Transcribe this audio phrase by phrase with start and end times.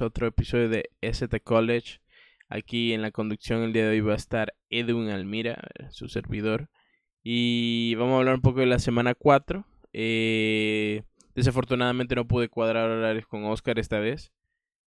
[0.00, 2.00] otro episodio de ST College.
[2.48, 6.70] Aquí en la conducción el día de hoy va a estar Edwin Almira, su servidor.
[7.22, 9.66] Y vamos a hablar un poco de la semana 4.
[9.92, 11.02] Eh,
[11.34, 14.32] desafortunadamente no pude cuadrar horarios con Oscar esta vez.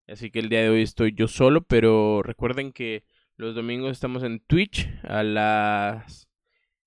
[0.08, 3.04] Así que el día de hoy estoy yo solo, pero recuerden que
[3.36, 6.25] los domingos estamos en Twitch a las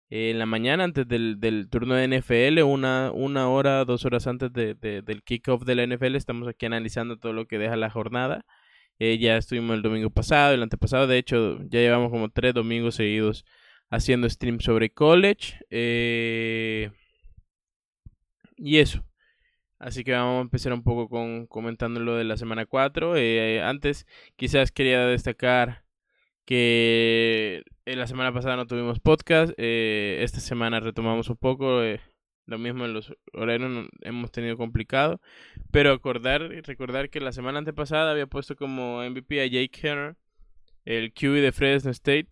[0.10, 4.52] en la mañana antes del, del turno de NFL, una, una hora, dos horas antes
[4.52, 8.46] de, del kickoff de la NFL, estamos aquí analizando todo lo que deja la jornada.
[9.00, 12.96] Eh, ya estuvimos el domingo pasado, el antepasado, de hecho ya llevamos como tres domingos
[12.96, 13.46] seguidos
[13.90, 15.60] haciendo streams sobre college.
[15.70, 16.92] Eh,
[18.58, 19.04] y eso.
[19.80, 23.16] Así que vamos a empezar un poco con comentando lo de la semana 4.
[23.18, 24.06] Eh, antes
[24.36, 25.84] quizás quería destacar
[26.50, 32.02] que eh, la semana pasada no tuvimos podcast, eh, esta semana retomamos un poco, eh,
[32.48, 35.22] lo mismo en los horarios hemos tenido complicado,
[35.70, 40.16] pero acordar recordar que la semana antepasada había puesto como MVP a Jake Henner,
[40.86, 42.30] el QB de Fresno State,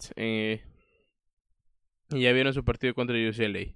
[2.10, 3.76] y ya vieron su partido contra UCLA.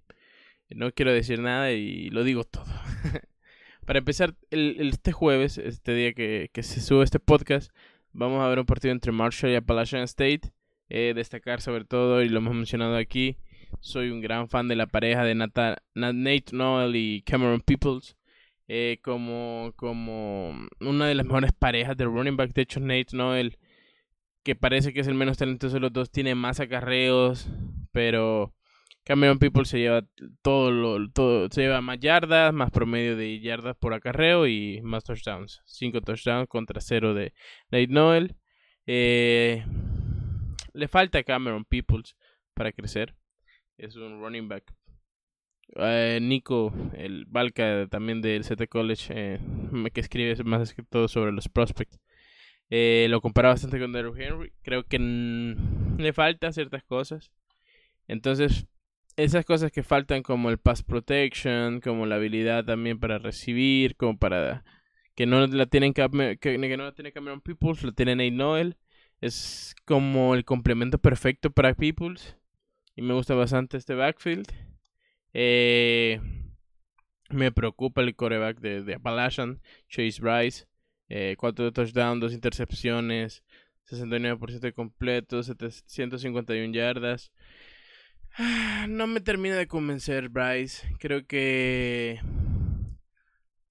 [0.71, 2.65] No quiero decir nada y lo digo todo.
[3.85, 7.71] Para empezar, el, este jueves, este día que, que se sube este podcast,
[8.13, 10.51] Vamos a ver un partido entre Marshall y Appalachian State.
[10.89, 13.37] Eh, destacar sobre todo, y lo hemos mencionado aquí,
[13.79, 18.17] soy un gran fan de la pareja de Nate Noel y Cameron Peoples.
[18.67, 22.53] Eh, como, como una de las mejores parejas de running back.
[22.53, 23.57] De hecho, Nate Noel,
[24.43, 27.49] que parece que es el menos talentoso de los dos, tiene más acarreos,
[27.91, 28.53] pero
[29.11, 30.07] Cameron People se lleva
[30.41, 35.03] todo lo, todo, se lleva más yardas, más promedio de yardas por acarreo y más
[35.03, 35.61] touchdowns.
[35.65, 37.33] Cinco touchdowns contra cero de
[37.71, 38.37] Nate Noel.
[38.87, 39.65] Eh,
[40.71, 42.15] le falta a Cameron Peoples
[42.53, 43.13] para crecer.
[43.77, 44.73] Es un running back.
[45.75, 49.39] Eh, Nico, el Balca también del CT College, eh,
[49.93, 51.99] que escribe más que todo sobre los prospects.
[52.69, 54.53] lo compara bastante con Derrick Henry.
[54.61, 54.99] Creo que
[55.97, 57.29] le falta ciertas cosas.
[58.07, 58.67] Entonces,
[59.17, 64.17] esas cosas que faltan como el pass protection, como la habilidad también para recibir, como
[64.17, 64.63] para
[65.15, 68.77] que no la tienen que, no la tiene Cameron Peoples, lo tiene Nate Noel.
[69.19, 72.37] Es como el complemento perfecto para Peoples.
[72.95, 74.47] Y me gusta bastante este backfield.
[75.33, 76.19] Eh,
[77.29, 80.65] me preocupa el coreback de, de Appalachian, Chase Bryce.
[81.09, 81.35] Eh,
[81.73, 83.43] touchdowns, dos intercepciones,
[83.89, 87.31] 69% de completo, 751 yardas.
[88.87, 90.87] No me termina de convencer, Bryce.
[90.99, 92.19] Creo que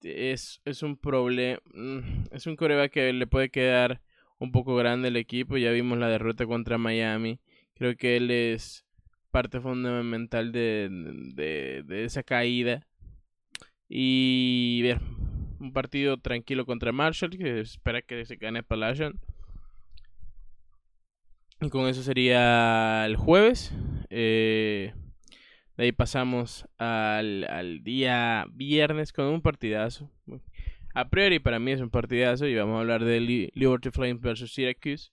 [0.01, 1.59] es, es un problema.
[1.73, 4.01] Mm, es un coreback que le puede quedar
[4.39, 5.57] un poco grande el equipo.
[5.57, 7.39] Ya vimos la derrota contra Miami.
[7.75, 8.85] Creo que él es
[9.31, 10.89] parte fundamental de,
[11.33, 12.87] de, de esa caída.
[13.89, 15.01] Y ver,
[15.59, 19.19] un partido tranquilo contra Marshall, que espera que se gane Palacian.
[21.59, 23.73] Y con eso sería el jueves.
[24.11, 24.93] Eh,
[25.77, 30.11] de ahí pasamos al, al, día viernes con un partidazo.
[30.93, 34.53] A priori para mí es un partidazo y vamos a hablar de Liberty Flames versus
[34.53, 35.11] Syracuse.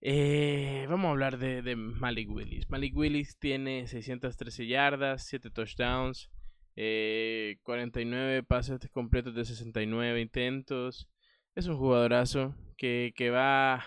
[0.00, 2.70] Eh, vamos a hablar de, de, Malik Willis.
[2.70, 6.30] Malik Willis tiene 613 yardas, 7 touchdowns,
[6.76, 11.08] eh, 49 pases completos de 69 intentos.
[11.54, 13.84] Es un jugadorazo que, que va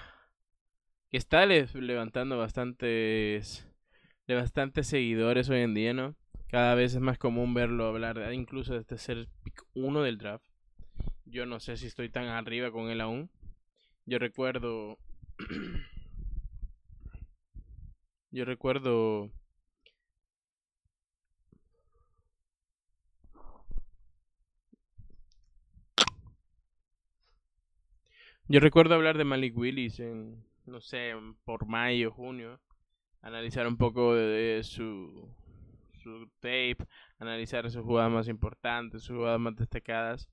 [1.10, 3.68] que está levantando bastantes
[4.32, 6.16] de bastantes seguidores hoy en día, ¿no?
[6.48, 10.46] Cada vez es más común verlo hablar incluso de este ser pick 1 del draft.
[11.26, 13.30] Yo no sé si estoy tan arriba con él aún.
[14.06, 14.98] Yo recuerdo
[18.32, 19.30] Yo recuerdo
[28.48, 31.14] Yo recuerdo hablar de Malik Willis en no sé,
[31.44, 32.62] por mayo, junio,
[33.22, 35.30] analizar un poco de, su,
[36.02, 36.78] su tape,
[37.20, 40.30] analizar sus jugadas más importantes, sus jugadas más destacadas.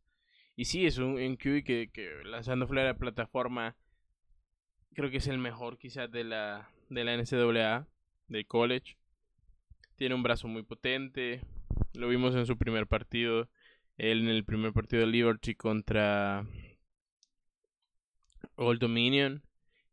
[0.57, 3.77] Y sí, es un, QB que, que lanzando fuera de la plataforma,
[4.95, 7.87] creo que es el mejor quizás de la, de la NCAA,
[8.29, 8.97] del college.
[9.97, 11.43] Tiene un brazo muy potente,
[11.95, 13.49] lo vimos en su primer partido,
[13.97, 16.47] él en el primer partido de Liberty contra
[18.57, 19.43] Old Dominion.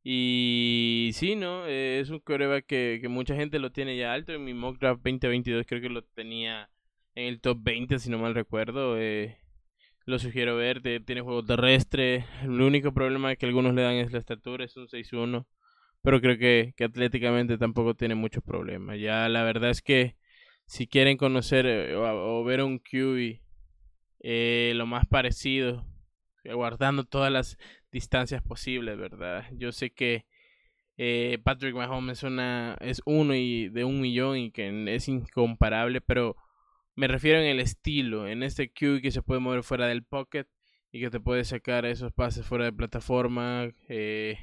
[0.08, 1.66] Y sí, ¿no?
[1.66, 4.34] Eh, es un coreback que, mucha gente lo tiene ya alto.
[4.34, 6.70] En mi mock draft 2022 creo que lo tenía
[7.16, 9.00] en el top 20, si no mal recuerdo.
[9.00, 9.40] Eh,
[10.06, 10.84] lo sugiero ver.
[11.06, 12.26] tiene juego terrestre.
[12.44, 15.48] El único problema que algunos le dan es la estatura, es un 6-1.
[16.04, 19.00] Pero creo que, atléticamente tampoco tiene muchos problemas.
[19.00, 20.18] Ya la verdad es que
[20.68, 23.40] si quieren conocer eh, o, ver un QB
[24.76, 25.84] lo más parecido
[26.44, 27.58] guardando todas las
[27.96, 29.46] distancias posibles, ¿verdad?
[29.54, 30.26] Yo sé que
[30.98, 36.02] eh, Patrick Mahomes es, una, es uno y de un millón y que es incomparable,
[36.02, 36.36] pero
[36.96, 40.46] me refiero en el estilo, en este Q que se puede mover fuera del pocket
[40.92, 44.40] y que te puede sacar esos pases fuera de plataforma eh,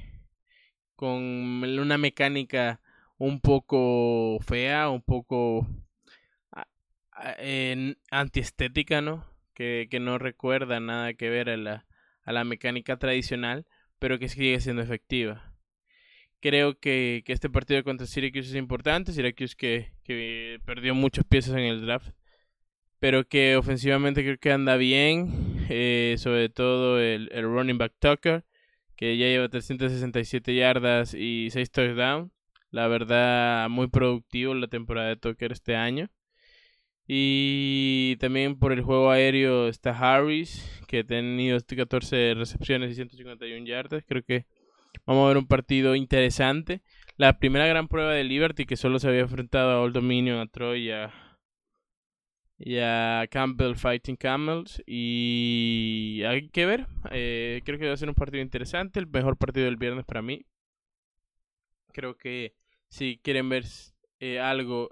[0.95, 2.81] con una mecánica
[3.19, 5.67] un poco fea, un poco
[8.09, 9.23] antiestética, ¿no?
[9.53, 11.85] Que, que, no recuerda nada que ver a la,
[12.23, 13.65] a la mecánica tradicional,
[13.99, 15.53] pero que sigue siendo efectiva.
[16.39, 21.63] Creo que, este partido contra Syracuse es importante, Syracuse que, que perdió muchas piezas en
[21.63, 22.09] el draft,
[22.99, 28.43] pero que ofensivamente creo que anda bien, eh, sobre todo el, el running back Tucker,
[28.95, 32.31] que ya lleva 367 yardas y 6 touchdowns.
[32.71, 36.09] La verdad, muy productivo la temporada de Tucker este año.
[37.07, 43.65] Y también por el juego aéreo está Harris, que ha tenido 14 recepciones y 151
[43.65, 44.03] yardas.
[44.07, 44.45] Creo que
[45.05, 46.81] vamos a ver un partido interesante.
[47.17, 50.47] La primera gran prueba de Liberty, que solo se había enfrentado a Old Dominion, a
[50.47, 50.89] Troy
[52.57, 54.81] y a, Campbell Fighting Camels.
[54.85, 56.87] Y hay que ver.
[57.11, 58.99] Eh, creo que va a ser un partido interesante.
[58.99, 60.45] El mejor partido del viernes para mí.
[61.91, 62.55] Creo que
[62.87, 63.65] si quieren ver
[64.19, 64.89] eh, algo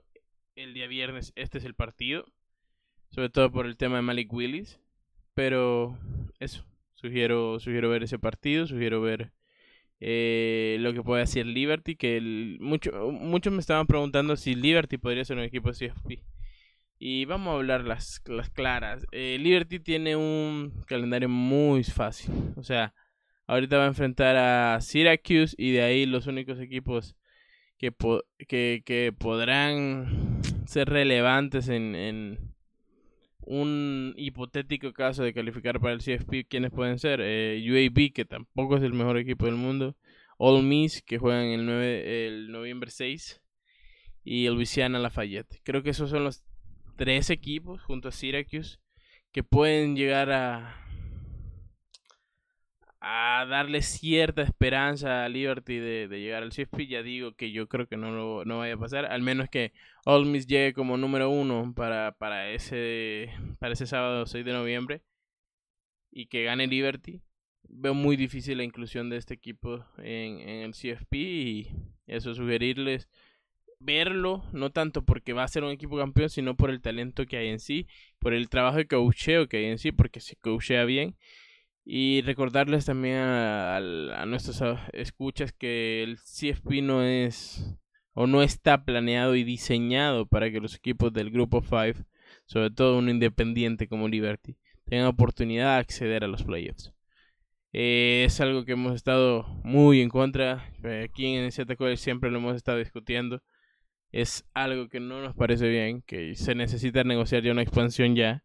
[0.63, 2.25] el día viernes, este es el partido.
[3.09, 4.79] Sobre todo por el tema de Malik Willis.
[5.33, 5.97] Pero
[6.39, 9.31] eso, sugiero, sugiero ver ese partido, sugiero ver
[9.99, 11.95] eh, lo que puede hacer Liberty.
[11.95, 16.23] Que mucho, muchos me estaban preguntando si Liberty podría ser un equipo de CFP.
[16.99, 19.05] Y vamos a hablar las, las claras.
[19.11, 22.31] Eh, Liberty tiene un calendario muy fácil.
[22.55, 22.93] O sea,
[23.47, 27.15] ahorita va a enfrentar a Syracuse y de ahí los únicos equipos
[27.81, 27.91] que,
[28.47, 32.51] que, que podrán ser relevantes en, en,
[33.43, 37.19] un hipotético caso de calificar para el CFP, ¿quiénes pueden ser?
[37.23, 39.97] Eh, UAB, que tampoco es el mejor equipo del mundo.
[40.37, 43.41] All Miss, que juegan el, 9, el noviembre 6.
[44.23, 45.59] Y Louisiana Lafayette.
[45.63, 46.43] Creo que esos son los
[46.95, 48.77] tres equipos, junto a Syracuse,
[49.31, 50.85] que pueden llegar a,
[53.01, 56.87] a darle cierta esperanza a Liberty de, llegar al CFP.
[56.87, 59.73] Ya digo que yo creo que no, lo, no vaya a pasar, al menos que
[60.05, 65.01] Ole Miss llegue como número uno para, para, ese, para ese sábado 6 de noviembre
[66.11, 67.21] y que gane Liberty.
[67.63, 71.69] Veo muy difícil la inclusión de este equipo en, en el CFP y
[72.05, 73.09] eso sugerirles
[73.79, 77.37] verlo, no tanto porque va a ser un equipo campeón, sino por el talento que
[77.37, 77.87] hay en sí,
[78.19, 81.15] por el trabajo de coacheo que hay en sí, porque se coachea bien
[81.83, 84.61] y recordarles también a, a, nuestros
[84.93, 87.75] escuchas que el CFP no es
[88.13, 92.05] o no está planeado y diseñado para que los equipos del grupo 5,
[92.45, 96.93] sobre todo un independiente como Liberty, tengan oportunidad de acceder a los playoffs.
[97.73, 100.69] Eh, es algo que hemos estado muy en contra.
[100.83, 103.41] Eh, aquí en ZQL siempre lo hemos estado discutiendo.
[104.11, 108.43] Es algo que no nos parece bien, que se necesita negociar ya una expansión ya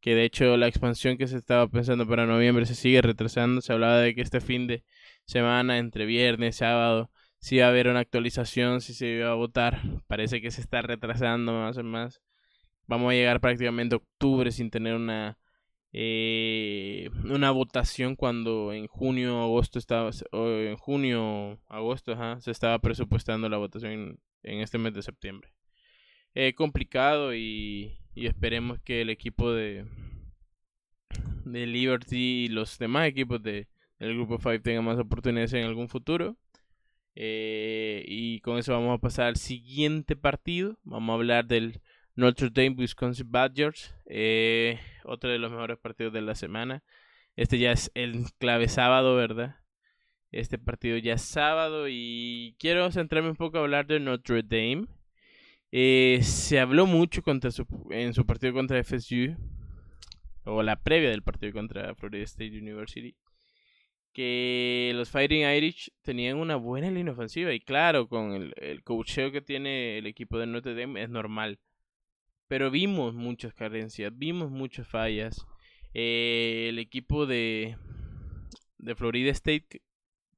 [0.00, 3.60] que de hecho la expansión que se estaba pensando para noviembre se sigue retrasando.
[3.60, 4.84] Se hablaba de que este fin de
[5.26, 9.80] semana, entre viernes, sábado, si iba a haber una actualización, si se iba a votar.
[10.06, 12.22] Parece que se está retrasando más o más.
[12.86, 15.38] Vamos a llegar prácticamente a octubre sin tener una
[15.98, 23.48] eh, una votación cuando en junio agosto estaba o en junio agosto se estaba presupuestando
[23.48, 25.54] la votación en, este mes de septiembre
[26.36, 29.86] eh, complicado y esperemos que el equipo de,
[31.44, 35.88] de Liberty y los demás equipos de, del grupo 5 tengan más oportunidades en algún
[35.88, 36.36] futuro.
[37.14, 40.78] Eh, y con eso vamos a pasar al siguiente partido.
[40.84, 41.80] Vamos a hablar del
[42.14, 43.94] Notre Dame Wisconsin Badgers.
[44.06, 46.82] Eh, otro de los mejores partidos de la semana.
[47.36, 49.56] Este ya es el clave sábado, ¿verdad?
[50.32, 54.86] Este partido ya es sábado y quiero centrarme un poco a hablar de Notre Dame.
[55.78, 59.36] Eh, se habló mucho contra su, en su partido contra FSU,
[60.44, 63.14] o la previa del partido contra Florida State University,
[64.14, 67.52] que los Fighting Irish tenían una buena línea ofensiva.
[67.52, 71.58] Y claro, con el, el coacheo que tiene el equipo de Notre Dame es normal.
[72.48, 75.46] Pero vimos muchas carencias, vimos muchas fallas.
[75.92, 77.76] Eh, el equipo de,
[78.96, 79.82] Florida State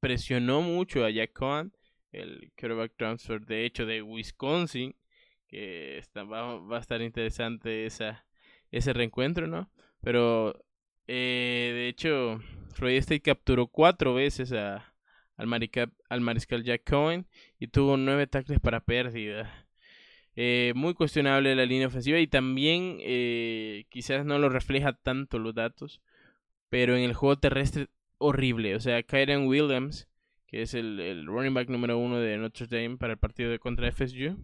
[0.00, 1.73] presionó mucho a Jack Cohen,
[2.11, 4.95] el quarterback transfer de hecho de Wisconsin,
[5.49, 8.26] que está, va, a estar interesante esa,
[8.71, 9.71] ese reencuentro, ¿no?
[10.00, 10.64] Pero,
[11.07, 12.40] eh, de hecho,
[12.75, 14.95] Florida State capturó cuatro veces a,
[15.37, 15.49] al,
[16.11, 17.26] al mariscal Jack Cohen
[17.59, 19.67] y tuvo nueve tackles para pérdida.
[20.37, 25.55] Eh, muy cuestionable la línea ofensiva y también eh, quizás no lo refleja tanto los
[25.55, 26.00] datos
[26.69, 27.88] pero en el juego terrestre
[28.19, 28.75] horrible.
[28.76, 30.09] O sea, Kyron Williams,
[30.47, 33.59] que es el, el running back número uno de Notre Dame para el partido de
[33.59, 34.38] contra FSU,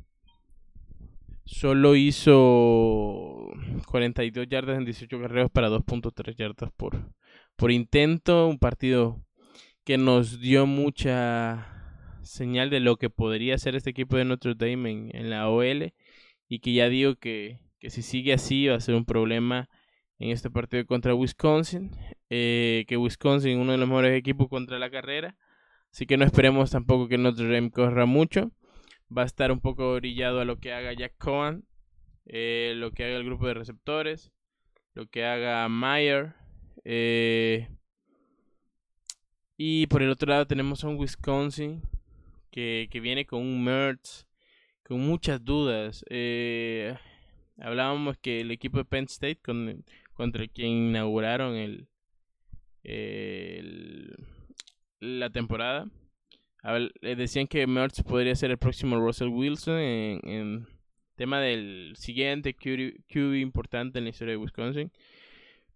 [1.44, 3.50] solo hizo
[3.86, 7.12] 42 yardas en 18 carreras para 2.3 yardas por,
[7.56, 8.46] por intento.
[8.48, 9.22] Un partido
[9.84, 11.70] que nos dio mucha
[12.22, 15.92] señal de lo que podría ser este equipo de Notre Dame en, la OL
[16.48, 19.68] y que ya digo que, que, si sigue así va a ser un problema
[20.18, 21.90] en este partido contra Wisconsin,
[22.30, 25.36] eh, que Wisconsin uno de los mejores equipos contra la carrera,
[25.92, 28.52] así que no esperemos tampoco que Notre Dame corra mucho,
[29.16, 31.64] va a estar un poco orillado a lo que haga Jack Cohen,
[32.26, 34.32] eh, lo que haga el grupo de receptores,
[34.94, 36.34] lo que haga Meyer,
[36.84, 37.68] eh,
[39.56, 41.82] y por el otro lado tenemos a un Wisconsin
[42.50, 44.26] que, que viene con un Mertz,
[44.82, 46.04] con muchas dudas.
[46.10, 46.96] Eh,
[47.58, 49.84] hablábamos que el equipo de Penn State, con,
[50.14, 51.88] contra quien inauguraron el,
[55.00, 55.88] la temporada,
[56.64, 60.66] le decían que Mertz podría ser el próximo Russell Wilson en, en
[61.16, 64.90] tema del siguiente QB importante en la historia de Wisconsin.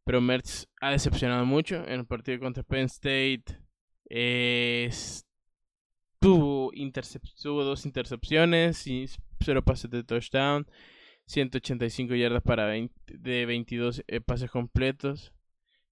[0.05, 3.59] Pero Mertz ha decepcionado mucho en el partido contra Penn State
[6.19, 6.73] tuvo,
[7.65, 9.07] dos intercepciones y
[9.41, 10.67] cero pases de touchdown.
[11.27, 15.33] 185 yardas para de 22 eh, pases completos.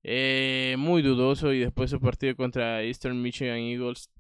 [0.03, 4.11] Eh, muy dudoso y después su partido contra Eastern Michigan Eagles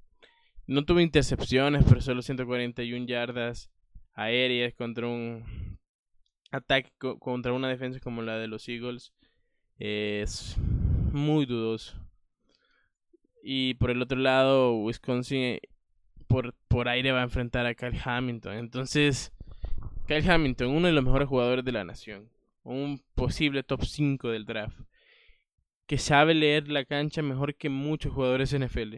[0.66, 3.70] no tuvo intercepciones, pero solo 141 yardas
[4.14, 5.78] aéreas contra un
[6.50, 9.12] ataque contra una defensa como la de los Eagles.
[9.78, 10.56] es
[11.12, 12.00] muy dudoso.
[13.42, 15.60] Y por el otro lado, Wisconsin
[16.26, 18.54] por, por aire va a enfrentar a Kyle Hamilton.
[18.54, 19.32] Entonces,
[20.06, 22.28] Kyle Hamilton, uno de los mejores jugadores de la nación.
[22.64, 24.80] Un posible top 5 del draft.
[25.86, 28.96] Que sabe leer la cancha mejor que muchos jugadores NFL.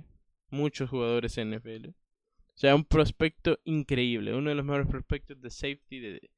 [0.50, 1.88] Muchos jugadores NFL.
[1.88, 4.34] O sea, un prospecto increíble.
[4.34, 6.30] Uno de los mejores prospectos de safety de,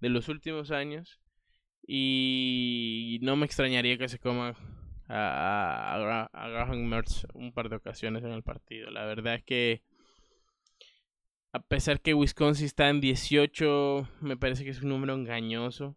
[0.00, 1.20] de los últimos años.
[1.86, 4.56] Y no me extrañaría que se coma
[5.08, 8.90] a, a, Graham Mertz un par de ocasiones en el partido.
[8.90, 9.82] La verdad es que
[11.52, 15.96] a pesar que Wisconsin está en 18, me parece que es un número engañoso.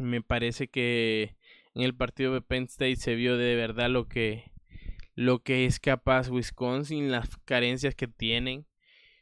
[0.00, 1.36] Me parece que
[1.74, 4.50] en el partido de Penn State se vio de verdad lo que
[5.16, 8.66] lo que es capaz Wisconsin, las carencias que tienen.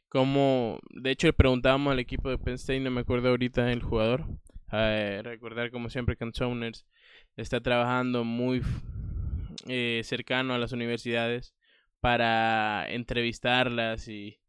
[0.09, 3.81] Como, de hecho, le preguntábamos al equipo de Penn State, no me acuerdo ahorita el
[3.81, 4.25] jugador.
[4.69, 6.85] recordar como siempre que Saunders
[7.37, 8.61] está trabajando muy
[9.67, 11.55] eh, cercano a las universidades
[12.01, 14.39] para entrevistarlas y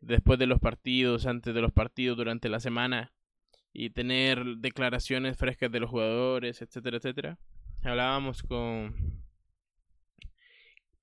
[0.00, 3.12] después de los partidos, antes de los partidos, durante la semana
[3.72, 7.38] y tener declaraciones frescas de los jugadores, etcétera, etcétera.
[7.82, 9.25] Hablábamos con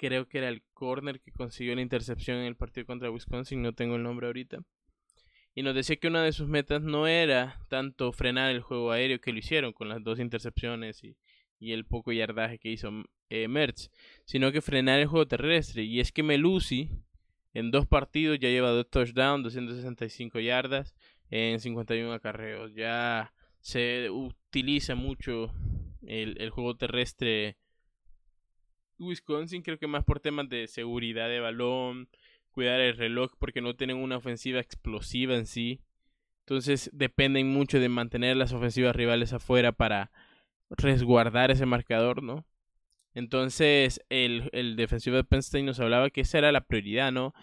[0.03, 3.71] creo que era el corner que consiguió la intercepción en el partido contra Wisconsin, no
[3.71, 4.59] tengo el nombre ahorita.
[5.55, 9.21] Y nos decía que una de sus metas no era tanto frenar el juego aéreo
[9.21, 11.01] que lo hicieron con las dos intercepciones
[11.57, 12.89] y el poco yardaje que hizo
[13.29, 13.89] eh, Mertz,
[14.25, 15.83] sino que frenar el juego terrestre.
[15.83, 16.89] Y es que Melusi
[17.53, 20.93] en dos partidos ya lleva dos touchdowns, 265 yardas
[21.29, 22.73] en 51 acarreos.
[22.73, 25.53] Ya se utiliza mucho
[26.01, 27.57] el, el juego terrestre.
[29.03, 32.09] Wisconsin creo que más por temas de seguridad de balón,
[32.51, 35.81] cuidar el reloj porque no tienen una ofensiva explosiva en sí.
[36.41, 40.11] Entonces dependen mucho de mantener las ofensivas rivales afuera para
[40.69, 42.45] resguardar ese marcador, ¿no?
[43.13, 47.33] Entonces, el, el defensivo de Penn State nos hablaba que esa era la prioridad, ¿no?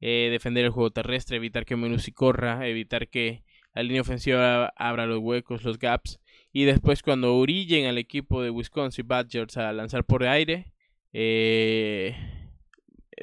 [0.00, 3.42] Eh, defender el juego terrestre, evitar que Menusi corra, evitar que
[3.74, 6.20] la línea ofensiva abra los huecos, los gaps.
[6.52, 10.72] Y después, cuando orillen al equipo de Wisconsin Badgers a lanzar por aire,
[11.12, 12.14] eh,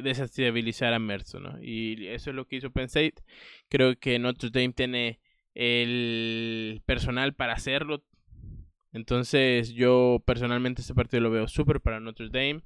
[0.02, 1.62] desestabilizar a Mercer, ¿no?
[1.62, 3.16] Y eso es lo que hizo Penn State.
[3.70, 5.20] Creo que Notre Dame tiene
[5.54, 8.04] el personal para hacerlo.
[8.94, 12.62] Entonces yo personalmente este partido lo veo súper para Notre Dame.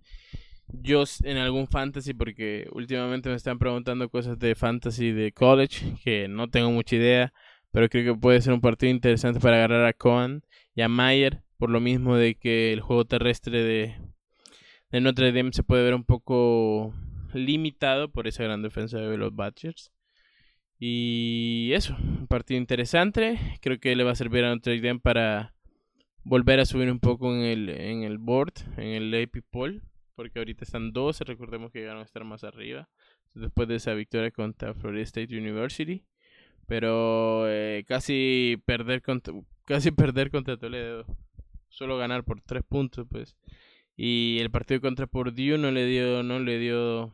[0.72, 6.28] Yo en algún fantasy, porque últimamente me están preguntando cosas de fantasy de college, que
[6.28, 7.34] no tengo mucha idea,
[7.72, 10.44] pero creo que puede ser un partido interesante para agarrar a Cohen
[10.76, 13.96] y a Mayer, por lo mismo de que el juego terrestre de,
[14.92, 16.94] de Notre Dame se puede ver un poco
[17.34, 19.92] limitado por esa gran defensa de los Badgers.
[20.80, 23.38] Y eso, un partido interesante.
[23.62, 25.54] Creo que le va a servir a Notre Dame para
[26.24, 29.84] volver a subir un poco en el, en el board, en el AP poll,
[30.16, 32.90] porque ahorita están 12, recordemos que llegaron a estar más arriba,
[33.34, 36.06] después de esa victoria contra Florida State University,
[36.68, 39.34] pero eh, casi perder contra,
[39.66, 41.06] casi perder contra Toledo,
[41.68, 43.36] solo ganar por 3 puntos, pues,
[44.02, 47.12] Y el partido contra Purdue no le dio, no le dio,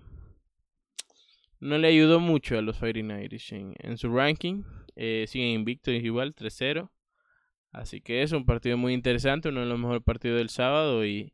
[1.59, 4.61] no le ayudó mucho a los Fighting Irish en, su ranking.
[4.95, 6.91] Eh, siguen invictos igual, 3-0.
[7.71, 11.33] Así que es un partido muy interesante, uno de los mejores partidos del sábado y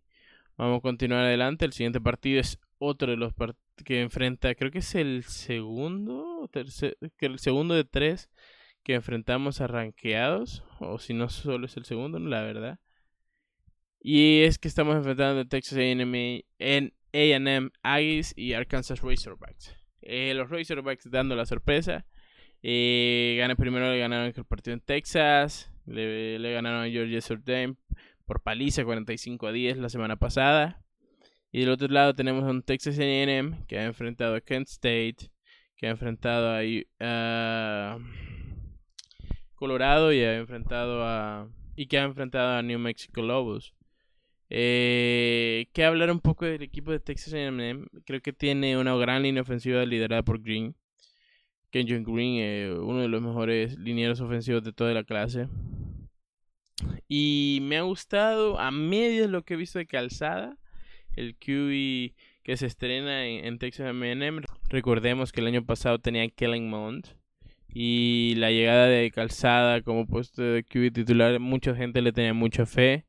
[0.55, 1.65] vamos a continuar adelante.
[1.65, 3.33] El siguiente partido es otro de los
[3.83, 8.29] que enfrenta, creo que es el segundo, tercer, el segundo de tres
[8.83, 9.67] que enfrentamos a
[10.79, 12.79] o si no solo es el segundo, la verdad.
[14.03, 19.75] Y es que estamos enfrentando a Texas A&M, A&M Aggies y Arkansas Razorbacks.
[20.01, 22.05] Eh, los Razorbacks dando la sorpresa.
[22.63, 25.71] Eh, primero le ganaron el partido en Texas.
[25.85, 27.77] Le, ganaron a Georgia Southern
[28.25, 30.81] por paliza 45 a 10 la semana pasada.
[31.51, 35.29] Y del otro lado tenemos a un Texas A&M que ha enfrentado a Kent State,
[35.75, 36.59] que ha enfrentado
[36.99, 37.99] a
[39.53, 43.75] Colorado y ha enfrentado a y que ha enfrentado a New Mexico Lobos.
[44.53, 47.85] Eh, que hablar un poco del equipo de Texas A&M.
[48.05, 50.75] Creo que tiene una gran línea ofensiva liderada por Green.
[51.69, 55.47] Kenyon Green, eh, uno de los mejores linieros ofensivos de toda la clase.
[57.07, 60.57] Y me ha gustado a medio lo que he visto de calzada.
[61.15, 64.41] El QB que se estrena en, Texas A&M.
[64.67, 67.07] Recordemos que el año pasado tenía Kellen Mond.
[67.73, 72.65] Y la llegada de Calzada como puesto de QB titular, mucha gente le tenía mucha
[72.65, 73.05] fe.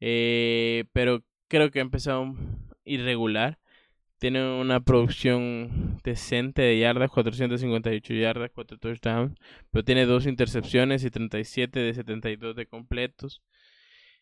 [0.00, 2.34] Eh, pero creo que ha empezado
[2.84, 3.58] irregular.
[4.18, 9.34] Tiene una producción decente de yardas, 458 yardas, 4 touchdowns,
[9.70, 13.42] pero tiene dos intercepciones y 37 de 72 de completos.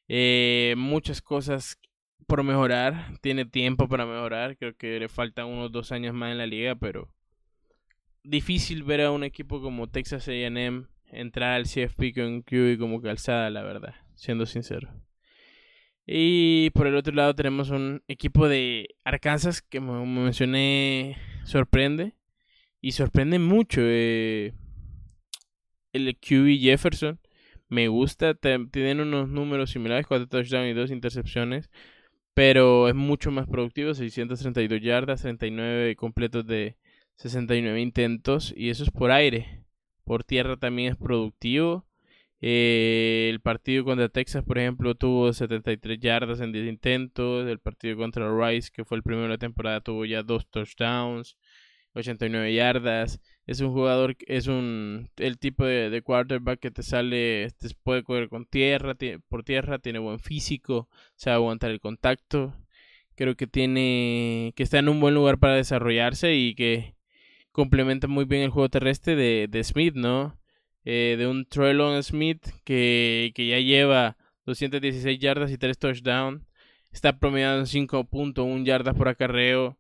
[0.09, 1.79] Eh, muchas cosas
[2.27, 6.39] por mejorar, tiene tiempo para mejorar, creo que le faltan unos dos años más en
[6.39, 7.09] la liga, pero
[8.23, 13.51] difícil ver a un equipo como Texas AM entrar al CFP con QB como calzada,
[13.51, 14.91] la verdad, siendo sincero.
[16.07, 22.15] Y por el otro lado tenemos un equipo de Arkansas que como mencioné sorprende.
[22.81, 23.81] Y sorprende mucho.
[23.85, 24.53] Eh,
[25.93, 27.19] el QB Jefferson.
[27.69, 28.35] Me gusta.
[28.35, 30.07] Tienen unos números similares.
[30.07, 31.71] 4 touchdowns y 2 intercepciones.
[32.35, 33.95] Pero es mucho más productivo.
[33.95, 35.23] 632 yardas.
[35.23, 36.77] 39 completos de
[37.17, 38.53] 69 intentos.
[38.57, 39.65] Y eso es por aire.
[40.05, 41.87] Por tierra también es productivo.
[42.47, 47.49] Eh, el partido contra Texas, por ejemplo, tuvo 73 yardas en 10 intentos.
[47.49, 51.39] El partido contra Rice, que fue el primero de la temporada, tuvo ya dos touchdowns,
[51.95, 53.21] 89 yardas.
[53.47, 58.29] Es un jugador, es un el tipo de, quarterback que te sale, te puede correr
[58.29, 58.95] con tierra,
[59.29, 62.55] por tierra, tiene buen físico, sabe aguantar el contacto.
[63.17, 66.95] Creo que tiene, que está en un buen lugar para desarrollarse y que
[67.53, 70.39] complementa muy bien el juego terrestre de, de Smith, ¿no?
[70.85, 76.43] Eh, de un Trelon Smith que, ya lleva 216 yardas y 3 touchdowns.
[76.93, 79.79] Está promediando 5.1 yardas por acarreo.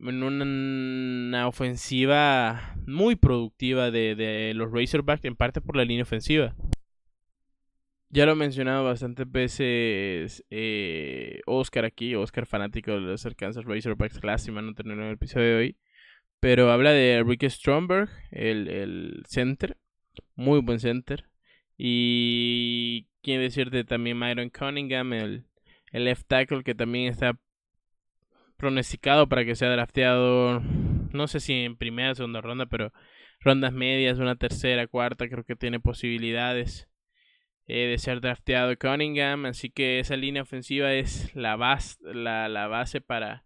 [0.00, 6.56] En una, ofensiva muy productiva de, los Razorbacks, en parte por la línea ofensiva.
[8.08, 14.22] Ya lo he mencionado bastantes veces eh, Oscar aquí, Oscar fanático de los Arkansas Razorbacks.
[14.24, 15.76] Lástima no tenerlo en el episodio de hoy.
[16.40, 19.76] Pero habla de Rick Stromberg, el, el center,
[20.42, 21.24] muy buen center.
[21.76, 25.44] Y quiere decirte también Myron Cunningham, el,
[25.92, 27.38] el left tackle que también está
[28.56, 32.92] pronosticado para que sea drafteado, no sé si en primera o segunda ronda, pero
[33.40, 36.88] rondas medias, una tercera, cuarta, creo que tiene posibilidades
[37.66, 39.46] eh, de ser drafteado Cunningham.
[39.46, 43.44] Así que esa línea ofensiva es la base, la, la base para,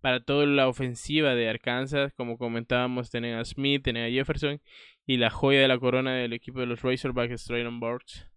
[0.00, 2.12] para toda la ofensiva de Arkansas.
[2.14, 4.60] Como comentábamos, tienen a Smith, tienen a Jefferson
[5.06, 8.28] y la joya de la corona del equipo de los Razorbacks, Traylon Burks,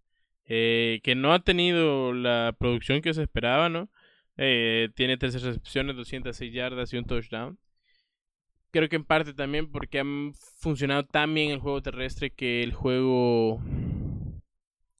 [0.46, 3.90] eh, que no ha tenido la producción que se esperaba, ¿no?
[4.38, 7.58] Eh, tiene tres recepciones, 206 yardas y un touchdown.
[8.72, 12.72] Creo que en parte también porque han funcionado tan bien el juego terrestre que el
[12.72, 13.62] juego,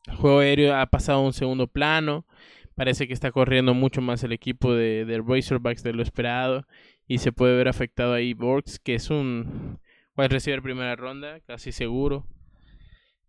[0.08, 2.26] el juego aéreo ha pasado a un segundo plano.
[2.74, 6.66] Parece que está corriendo mucho más el equipo de, de Razorbacks de lo esperado.
[7.08, 9.80] Y se puede ver afectado ahí Borks, que es un
[10.20, 12.28] Puede recibir primera ronda, casi seguro.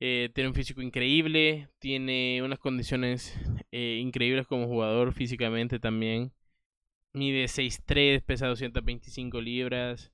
[0.00, 3.38] Eh, tiene un físico increíble, tiene unas condiciones
[3.70, 6.32] eh, increíbles como jugador físicamente también.
[7.12, 10.10] Mide 6'3, pesa 225 libras.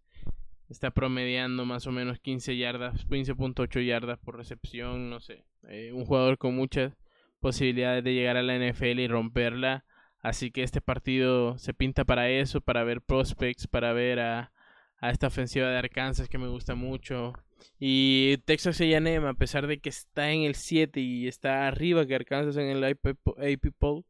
[0.68, 5.46] Está promediando más o menos 15 yardas, 15.8 yardas por recepción, no sé.
[5.70, 6.92] Eh, un jugador con muchas
[7.40, 9.86] posibilidades de llegar a la NFL y romperla.
[10.20, 14.52] Así que este partido se pinta para eso, para ver prospects, para ver a,
[14.98, 17.32] a esta ofensiva de Arkansas que me gusta mucho.
[17.78, 22.14] Y Texas A&M, a pesar de que está en el 7 y está arriba que
[22.14, 24.04] Arkansas en el AP poll,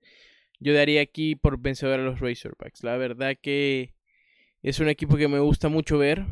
[0.61, 2.83] yo daría aquí por vencedor a los Razorbacks.
[2.83, 3.95] La verdad que
[4.63, 6.25] es un equipo que me gusta mucho ver,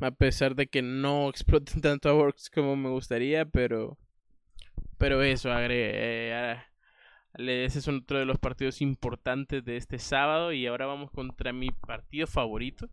[0.00, 3.98] a pesar de que no exploten tanto a Works como me gustaría, pero
[4.98, 6.56] pero eso, agregue, eh,
[7.38, 11.70] ese es otro de los partidos importantes de este sábado y ahora vamos contra mi
[11.70, 12.88] partido favorito.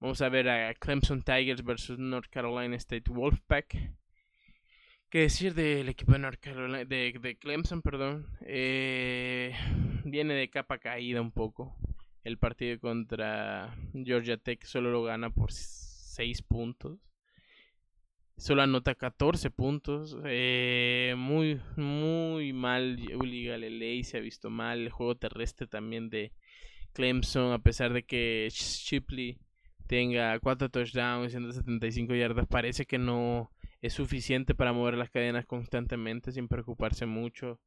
[0.00, 3.74] Vamos a ver a Clemson Tigers versus North Carolina State Wolfpack.
[5.10, 7.82] ¿Qué decir del equipo de, North Carolina, de, Clemson?
[7.82, 8.26] Perdón.
[8.42, 9.52] Eh,
[10.04, 11.76] viene de capa caída un poco.
[12.22, 17.00] El partido contra Georgia Tech solo lo gana por 6 puntos.
[18.36, 20.16] Solo anota 14 puntos.
[20.26, 23.00] Eh, muy, muy mal.
[23.16, 24.78] Uli Galilei se ha visto mal.
[24.78, 26.32] El juego terrestre también de
[26.92, 27.52] Clemson.
[27.52, 29.40] A pesar de que Shipley
[29.88, 32.46] tenga 4 touchdowns y 175 yardas.
[32.46, 37.58] Parece que no es suficiente para mover las cadenas constantemente sin preocuparse mucho.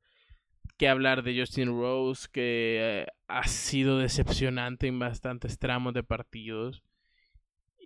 [0.78, 6.84] Que hablar de Justin Rose, que eh, ha sido decepcionante en bastantes tramos de partidos.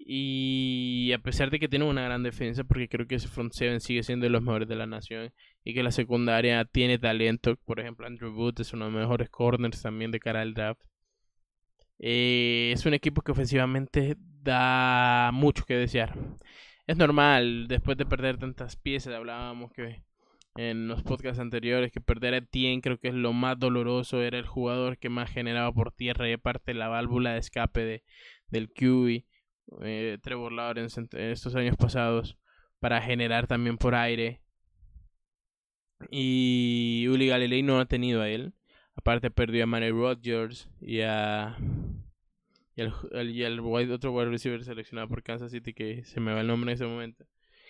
[0.08, 3.80] Y a pesar de que tiene una gran defensa, porque creo que ese front seven
[3.82, 7.80] sigue siendo de los mejores de la nación y que la secundaria tiene talento, por
[7.80, 10.82] ejemplo, Andrew Booth es uno de los mejores corners también de cara al draft.
[12.00, 16.18] Eh, es un equipo que ofensivamente da mucho que desear.
[16.88, 20.04] Es normal, después de perder tantas piezas, hablábamos que
[20.56, 24.38] en los podcasts anteriores que perder a Tien creo que es lo más doloroso, era
[24.38, 28.04] el jugador que más generaba por tierra y aparte la válvula de escape de,
[28.50, 29.26] del QE
[29.82, 32.38] eh, Trevor Lawrence en, estos años pasados
[32.80, 34.42] para generar también por aire.
[36.12, 38.54] Y Uli Galilei no ha tenido a él.
[38.96, 41.58] Aparte perdió a Manny Rodgers y a
[42.76, 43.60] y el,
[43.92, 46.86] otro wide receiver seleccionado por Kansas City que se me va el nombre en ese
[46.86, 47.26] momento.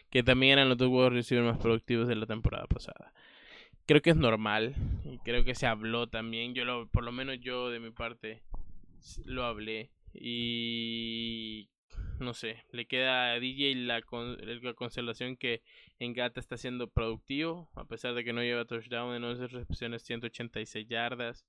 [0.09, 3.13] Que también eran los dos wide receivers más productivos de la temporada pasada.
[3.85, 6.55] Creo que es normal y creo que se habló también.
[6.55, 8.41] Yo lo, por lo menos yo de mi parte
[9.25, 11.69] lo hablé y
[12.19, 15.61] no sé, le queda a DJ la, la constelación que
[15.99, 20.01] en Gata está siendo productivo, a pesar de que no lleva touchdown en 11 recepciones,
[20.03, 21.45] 186 yardas.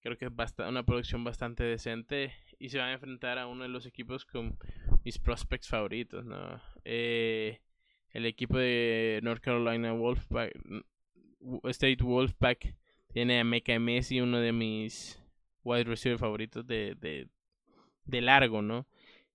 [0.00, 3.68] Creo que es una producción bastante decente y se va a enfrentar a uno de
[3.68, 4.58] los equipos con
[5.04, 6.60] mis prospects favoritos, ¿no?
[6.84, 7.60] Eh,
[8.10, 10.52] el equipo de North Carolina Wolfpack,
[11.64, 12.74] State Wolfpack
[13.12, 15.22] tiene a Mecca Messi, uno de mis
[15.62, 17.28] wide receiver favoritos de, de,
[18.04, 18.86] de largo, ¿no?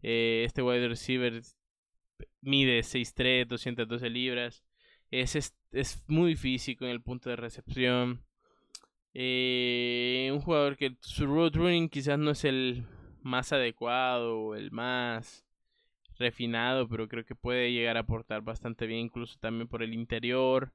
[0.01, 1.41] Eh, este wide receiver
[2.41, 4.63] mide 6'3, 212 libras.
[5.11, 5.35] Es,
[5.71, 8.23] es, muy físico en el punto de recepción.
[9.13, 12.83] Eh, un jugador que su road running quizás no es el
[13.23, 15.45] más adecuado el más
[16.17, 20.73] refinado, pero creo que puede llegar a aportar bastante bien, incluso también por el interior.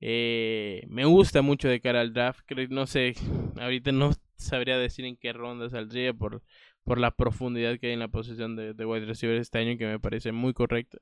[0.00, 2.44] Eh, me gusta mucho de cara al draft.
[2.70, 3.14] no sé,
[3.60, 6.42] ahorita no sabría decir en qué ronda saldría por
[6.84, 9.86] por la profundidad que hay en la posición de, de wide receiver este año, que
[9.86, 10.98] me parece muy correcta.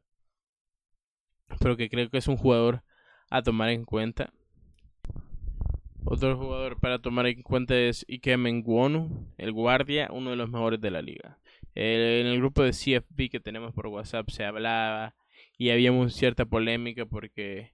[1.61, 2.83] Pero que creo que es un jugador
[3.31, 4.33] a tomar en cuenta.
[6.13, 10.79] Otro jugador para tomar en cuenta es Ike Menguonu, el guardia, uno de los mejores
[10.79, 11.39] de la liga.
[11.75, 15.15] en el grupo de CFB que tenemos por WhatsApp se hablaba
[15.57, 17.73] y había cierta polémica porque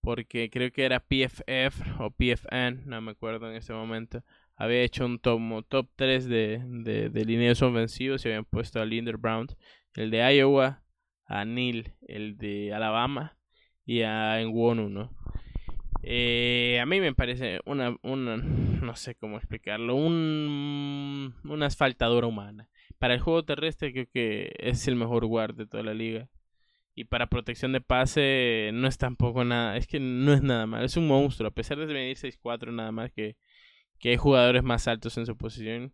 [0.00, 4.24] porque creo que era PFF o PFN, no me acuerdo en ese momento,
[4.56, 8.86] había hecho un top, top 3 de, de, de lineos ofensivos y habían puesto a
[8.86, 9.46] Linder Brown,
[9.94, 10.82] el de Iowa,
[11.26, 13.38] a Neil, el de Alabama
[13.86, 15.12] y a Nwonu, ¿no?
[16.10, 22.68] Eh, a mí me parece una, una, no sé cómo explicarlo, un, una asfaltadora humana.
[22.98, 26.28] Para el juego terrestre creo que es el mejor guard de toda la liga.
[26.94, 30.84] Y para protección de pase no es tampoco nada, es que no es nada mal,
[30.84, 33.36] es un monstruo, a pesar de medir 6'4 nada más que
[33.98, 35.92] que hay jugadores más altos en su posición.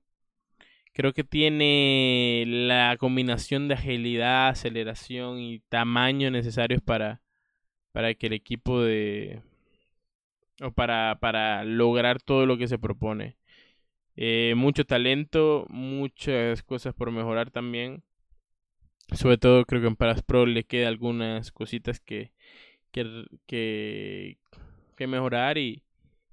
[0.92, 7.22] Creo que tiene la combinación de agilidad, aceleración y tamaño necesarios para,
[7.92, 9.42] para que el equipo de...
[10.60, 13.36] o para, para lograr todo lo que se propone.
[14.16, 18.02] Eh, mucho talento, muchas cosas por mejorar también.
[19.12, 22.32] Sobre todo creo que en Paras Pro le queda algunas cositas que,
[22.90, 24.38] que, que,
[24.96, 25.82] que mejorar y,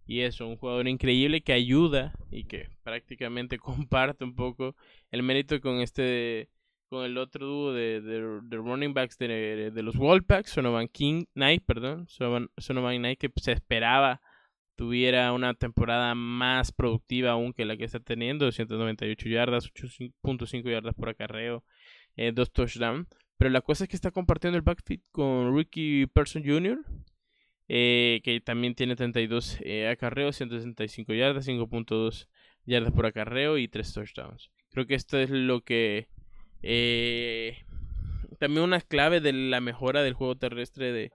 [0.08, 4.76] y eso, un jugador increíble que ayuda y que prácticamente comparte un poco
[5.12, 6.50] el mérito con este
[6.92, 11.64] con el otro dúo de, de, running backs de, de los Wolfpacks, Sonovan King Knight,
[11.66, 12.50] perdón, Sonovan,
[12.98, 14.22] Knight que se esperaba
[14.76, 20.94] tuviera una temporada más productiva aún que la que está teniendo, 298 yardas, 8.5 yardas
[20.94, 21.64] por acarreo,
[22.18, 23.08] eh, dos touchdowns.
[23.38, 26.84] Pero la cosa es que está compartiendo el backfit con Ricky Person Jr.,
[27.70, 32.28] eh, que también tiene 32 eh, acarreos, 165 yardas, 5.2
[32.66, 34.52] yardas por acarreo y 3 touchdowns.
[34.72, 36.10] Creo que esto es lo que...
[36.64, 37.58] Eh,
[38.40, 41.12] también una clave de la mejora del juego terrestre de,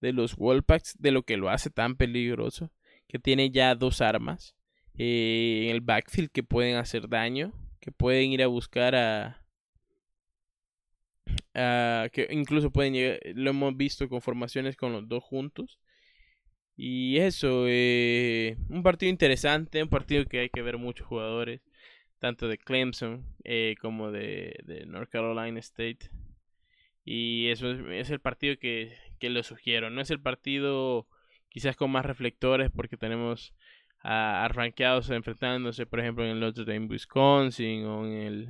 [0.00, 2.70] de los Wolfpacks, de lo que lo hace tan peligroso,
[3.08, 4.54] que tiene ya dos armas
[4.98, 9.44] en el backfield que pueden hacer daño, que pueden ir a buscar a,
[12.12, 15.78] que incluso pueden llegar, lo hemos visto con formaciones con los dos juntos.
[16.76, 21.60] Y eso, eh, un partido interesante, un partido que hay que ver muchos jugadores,
[22.18, 26.10] tanto de Clemson eh, como de, de, North Carolina State.
[27.04, 29.90] Y eso es, el partido que, que lo sugiero.
[29.90, 31.06] No es el partido
[31.48, 33.54] quizás con más reflectores porque tenemos
[34.00, 38.48] a, a enfrentándose, por ejemplo, en el Notre Dame, Wisconsin o en el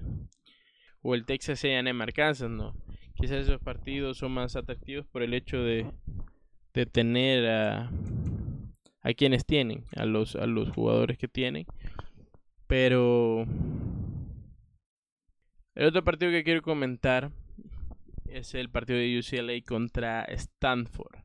[1.01, 2.75] o el Texas A&M Arkansas, no.
[3.15, 5.87] Quizás esos partidos son más atractivos por el hecho de,
[6.75, 7.91] de tener a,
[9.03, 11.67] a quienes tienen, a los, a los jugadores que tienen.
[12.69, 13.47] Pero
[15.75, 17.33] el otro partido que quiero comentar
[18.27, 21.17] es el partido de UCLA contra Stanford.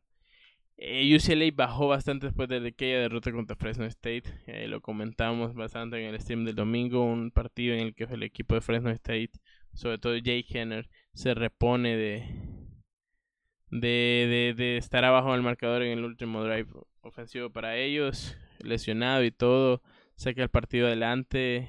[0.78, 4.24] Eh, UCLA bajó bastante después de aquella derrota contra Fresno State.
[4.48, 7.06] Eh, lo comentamos bastante en el stream del domingo.
[7.06, 9.32] Un partido en el que el equipo de Fresno State
[9.74, 12.24] sobre todo Jay Henner, se repone de,
[13.70, 16.70] de, de, estar abajo del marcador en el último drive
[17.02, 19.82] ofensivo para ellos, lesionado y todo,
[20.16, 21.68] saca el partido adelante.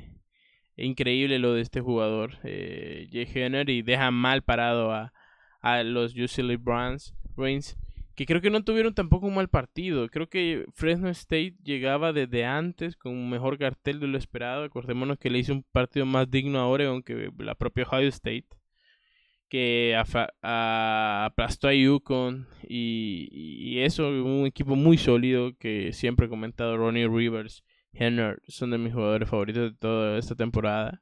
[0.76, 5.12] Increíble lo de este jugador, eh, Jay Henner, y deja mal parado a,
[5.60, 7.14] a los UCLA Browns,
[8.14, 10.08] que creo que no tuvieron tampoco un mal partido.
[10.08, 14.64] Creo que Fresno State llegaba desde antes con un mejor cartel de lo esperado.
[14.64, 18.46] Acordémonos que le hizo un partido más digno a Oregon que la propia Ohio State,
[19.48, 26.76] que aplastó a Yukon y, y, eso, un equipo muy sólido que siempre he comentado,
[26.76, 31.00] Ronnie Rivers, Henry, son de mis jugadores favoritos de toda esta temporada.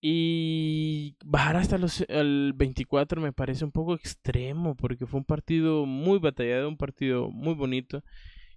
[0.00, 5.86] Y bajar hasta los el 24 me parece un poco extremo porque fue un partido
[5.86, 8.04] muy batallado, un partido muy bonito.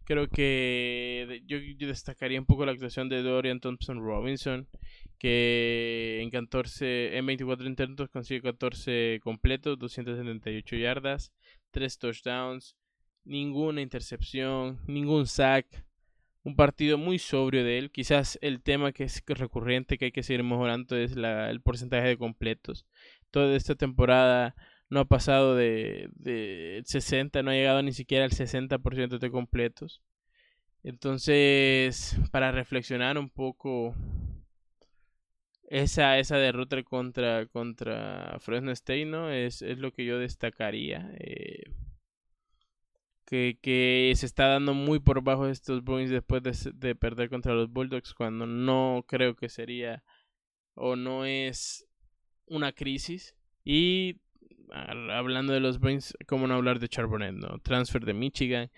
[0.05, 4.67] Creo que yo, destacaría un poco la actuación de Dorian Thompson Robinson,
[5.17, 11.31] que en 14 en 24 intentos consigue 14 completos, 278 yardas,
[11.71, 12.75] 3 touchdowns,
[13.23, 15.85] ninguna intercepción, ningún sack
[16.43, 17.91] un partido muy sobrio de él.
[17.91, 22.07] Quizás el tema que es recurrente que hay que seguir mejorando es la, el porcentaje
[22.07, 22.85] de completos.
[23.31, 24.55] Toda esta temporada
[24.89, 30.01] no ha pasado de, de 60, no ha llegado ni siquiera al 60% de completos.
[30.83, 33.95] Entonces, para reflexionar un poco
[35.69, 38.73] esa, esa derrota contra, contra Fresno
[39.05, 39.31] ¿no?
[39.31, 41.09] Es, es lo que yo destacaría.
[41.19, 41.63] Eh,
[43.31, 48.13] que, se está dando muy por bajo estos Bruins después de, perder contra los Bulldogs
[48.13, 50.03] cuando no creo que sería
[50.73, 51.87] o no es
[52.47, 53.35] una crisis.
[53.63, 54.17] Y
[54.71, 57.35] hablando de los Bruins, ¿cómo no hablar de Charbonnet?
[57.35, 57.59] ¿no?
[57.59, 58.69] Transfer de Michigan,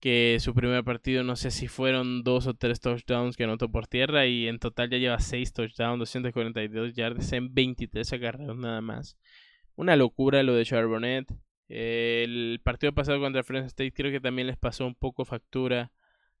[0.00, 3.86] que su primer partido no sé si fueron dos o tres touchdowns que anotó por
[3.86, 9.16] tierra y en total ya lleva seis touchdowns, 242 yardas en 23 agarrados nada más.
[9.76, 11.32] Una locura lo de Charbonnet
[11.70, 15.92] el partido pasado contra Fresno State creo que también les pasó un poco factura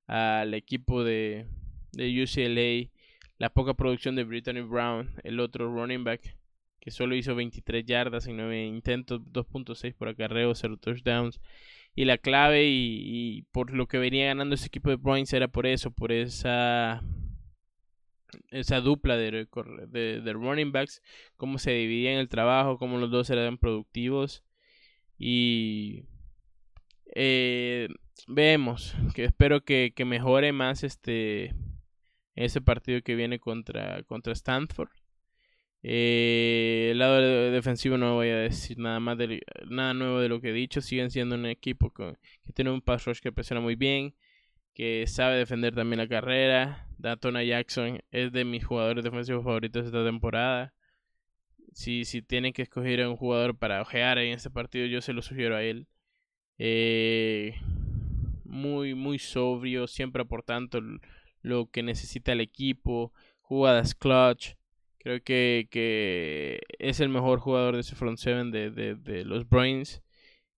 [0.08, 1.46] al equipo de,
[1.92, 2.90] de UCLA.
[3.38, 6.36] La poca producción de Brittany Brown, el otro running back,
[6.80, 11.40] que solo hizo 23 yardas en 9 intentos, 2.6 por acarreo, 0 touchdowns.
[11.94, 15.66] Y la clave y, por lo que venía ganando ese equipo de Bruins era por
[15.66, 17.02] eso, por esa
[18.50, 19.48] esa dupla de,
[19.88, 21.02] de, de running backs,
[21.36, 24.44] cómo se dividían el trabajo, cómo los dos eran productivos.
[25.22, 26.06] Y
[27.14, 27.88] eh,
[28.26, 31.54] vemos que espero que, mejore más este
[32.34, 34.88] ese partido que viene contra, contra Stanford.
[35.82, 39.18] Eh, el lado defensivo no voy a decir nada más
[39.68, 40.80] nada nuevo de lo que he dicho.
[40.80, 42.16] Siguen siendo un equipo que,
[42.54, 44.14] tiene un pass rush que presiona muy bien,
[44.74, 46.88] que sabe defender también la carrera.
[46.96, 50.72] Datona Jackson es de mis jugadores defensivos favoritos esta temporada
[51.72, 55.12] si, si tienen que escoger a un jugador para ojear en este partido, yo se
[55.12, 55.86] lo sugiero a él.
[56.58, 57.54] Eh,
[58.44, 60.80] muy, muy sobrio, siempre aportando
[61.42, 64.54] lo que necesita el equipo, jugadas clutch.
[64.98, 69.48] Creo que, que es el mejor jugador de ese front seven de, de, de los
[69.48, 70.02] Brains.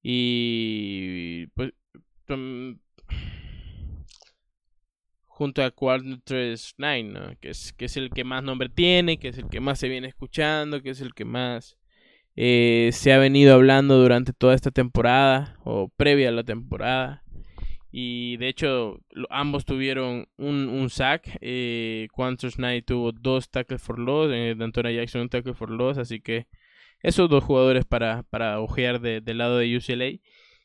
[0.02, 1.72] Y pues
[5.42, 7.36] junto a Quarters 9, ¿no?
[7.40, 9.88] que, es, que es el que más nombre tiene, que es el que más se
[9.88, 11.76] viene escuchando, que es el que más
[12.36, 17.24] eh, se ha venido hablando durante toda esta temporada o previa a la temporada.
[17.90, 19.00] Y de hecho,
[19.30, 21.38] ambos tuvieron un, sack.
[21.40, 24.30] Eh, Quantus Knight tuvo dos tackles for loss.
[24.32, 24.54] Eh,
[24.94, 25.98] Jackson un tackle for loss.
[25.98, 26.46] Así que
[27.00, 30.20] esos dos jugadores para, para ojear del lado de UCLA.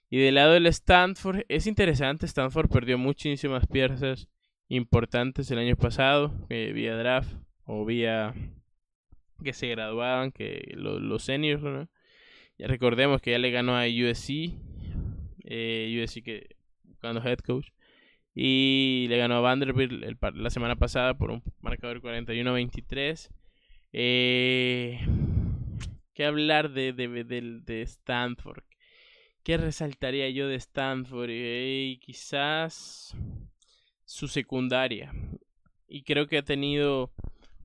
[0.09, 2.27] Y del lado del Stanford, es interesante.
[2.27, 4.29] Stanford perdió muchísimas piezas
[4.69, 6.33] importantes el año pasado.
[6.49, 7.33] Eh, vía draft
[7.65, 8.33] o vía
[9.43, 11.63] que se graduaban, que los seniors,
[12.57, 14.53] Ya recordemos que ya le ganó a USC.
[15.43, 17.69] Eh, USC que buscando head coach.
[18.33, 19.91] Y le ganó a Vanderbilt
[20.35, 23.29] la semana pasada por un marcador 41-23.
[23.93, 24.99] Eh,
[26.13, 28.63] ¿Qué hablar de, de, Stanford?
[29.43, 31.29] ¿Qué resaltaría yo de Stanford?
[31.99, 33.15] Quizás
[34.07, 35.13] su secundaria.
[35.87, 37.11] Y creo que ha tenido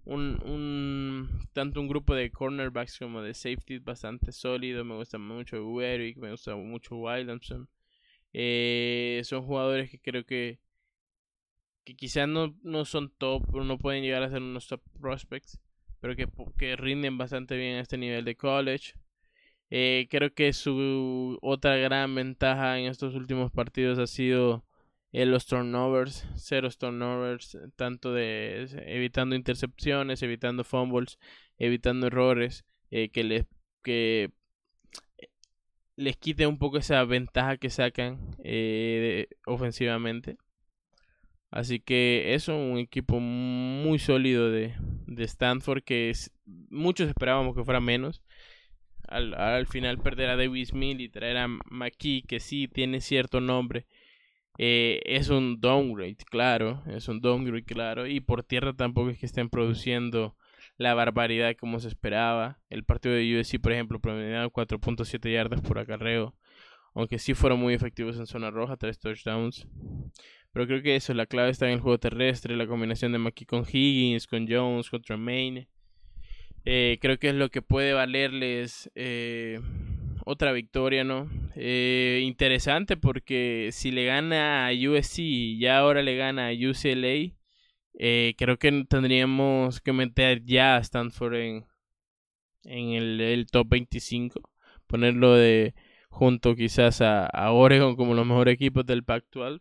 [0.05, 4.85] un, un tanto un grupo de cornerbacks como de safety bastante sólido.
[4.85, 7.69] Me gusta mucho Werwick, me gusta mucho Williamson.
[8.33, 10.59] Eh, son jugadores que creo que,
[11.85, 15.61] que quizás no, no son top, no pueden llegar a ser unos top prospects,
[16.01, 16.27] pero que,
[16.59, 18.95] que rinden bastante bien a este nivel de college.
[19.71, 24.65] Eh, creo que su otra gran ventaja en estos últimos partidos ha sido
[25.13, 31.19] eh, los turnovers, cero turnovers, tanto de evitando intercepciones, evitando fumbles,
[31.59, 33.47] evitando errores, que les
[33.83, 34.33] que
[35.97, 40.37] les quite un poco esa ventaja que sacan eh, ofensivamente.
[41.51, 44.75] Así que es un equipo muy sólido de,
[45.07, 46.13] de Stanford que
[46.71, 48.23] muchos esperábamos que fuera menos.
[49.07, 53.43] Al, al, final perder a Davis Mill y traer a McKee, que sí tiene cierto
[53.43, 53.87] nombre,
[54.59, 58.07] eh, es un downgrade, claro, es un downgrade, claro.
[58.07, 60.37] Y por tierra tampoco es que estén produciendo
[60.77, 62.59] la barbaridad como se esperaba.
[62.71, 66.35] El partido de USC, por ejemplo, promediaron 4.7 yardas por acarreo.
[66.95, 69.67] Aunque sí fueron muy efectivos en zona roja, tres touchdowns.
[70.53, 73.47] Pero creo que eso, la clave está en el juego terrestre, la combinación de McKee
[73.47, 75.69] con Higgins, con Jones, con Tremaine.
[76.65, 79.61] Eh, creo que es lo que puede valerles eh,
[80.25, 81.29] otra victoria, ¿no?
[81.55, 87.33] Eh, interesante porque si le gana a USC y ya ahora le gana a UCLA,
[87.99, 91.67] eh, creo que tendríamos que meter ya a Stanford en,
[92.65, 94.41] en el, top 25.
[94.87, 95.75] Ponerlo de
[96.09, 99.61] junto quizás a, Oregon como los mejores equipos del Pac-12.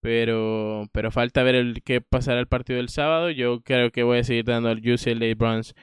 [0.00, 3.30] Pero, pero falta ver el qué pasará el partido del sábado.
[3.30, 5.74] Yo creo que voy a seguir dando al UCLA Browns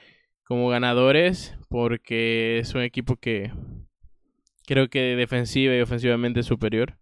[0.44, 3.50] como ganadores porque es un equipo que
[4.66, 6.98] creo que defensiva y ofensivamente superior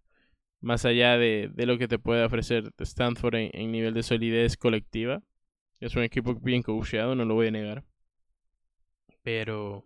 [0.63, 5.21] más allá de, lo que te puede ofrecer Stanford en, nivel de solidez colectiva.
[5.79, 7.83] Es un equipo bien coacheado, no lo voy a negar.
[9.23, 9.83] Pero,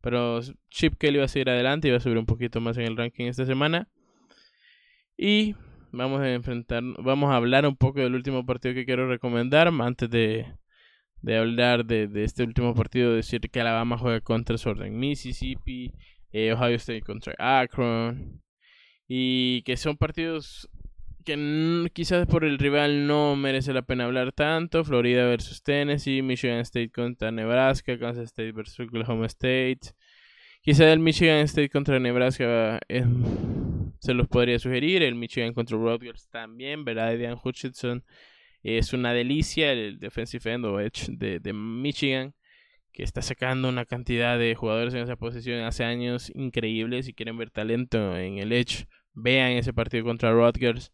[0.00, 2.84] pero Chip Kelly va a seguir adelante y va a subir un poquito más en
[2.84, 3.88] el ranking esta semana.
[5.16, 5.54] Y
[5.92, 9.68] vamos a enfrentar, vamos a hablar un poco del último partido que quiero recomendar.
[9.68, 10.46] Antes de,
[11.20, 15.92] de hablar de, de, este último partido, decir que Alabama juega contra Southern Mississippi,
[16.32, 18.42] eh, Ohio State contra Akron,
[19.06, 20.68] y que son partidos
[21.24, 24.84] que quizás por el rival no merece la pena hablar tanto.
[24.84, 29.80] Florida versus Tennessee, Michigan State contra Nebraska, Kansas State versus Oklahoma State.
[30.62, 33.04] Quizás el Michigan State contra Nebraska eh,
[34.00, 35.02] se los podría sugerir.
[35.02, 37.16] El Michigan contra Rutgers también, ¿verdad?
[37.16, 38.04] Diane Hutchinson
[38.62, 39.72] es una delicia.
[39.72, 42.34] El defensive end o edge de, de Michigan
[42.92, 47.06] que está sacando una cantidad de jugadores en esa posición hace años increíbles.
[47.06, 50.92] Si quieren ver talento en el edge, vean ese partido contra Rutgers.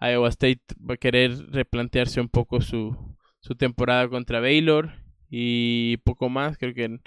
[0.00, 2.96] Iowa State va a querer replantearse un poco su,
[3.40, 4.92] su temporada contra Baylor
[5.28, 6.56] y poco más.
[6.56, 7.00] Creo que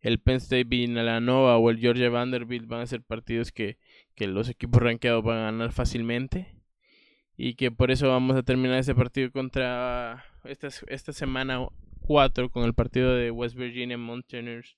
[0.00, 3.78] el Penn State Villanova o el Georgia Vanderbilt van a ser partidos que,
[4.14, 6.48] que los equipos rankeados van a ganar fácilmente.
[7.36, 11.66] Y que por eso vamos a terminar ese partido contra esta, esta semana
[12.06, 14.76] 4 con el partido de West Virginia Mountaineers